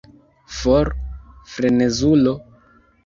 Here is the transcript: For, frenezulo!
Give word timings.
For, 0.59 0.89
frenezulo! 1.57 2.35